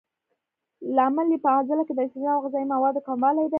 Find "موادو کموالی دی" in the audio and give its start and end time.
2.73-3.49